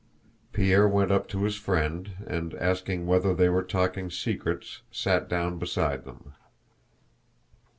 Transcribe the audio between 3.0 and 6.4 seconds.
whether they were talking secrets, sat down beside them.